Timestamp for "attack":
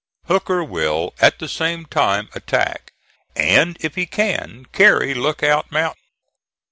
2.33-2.91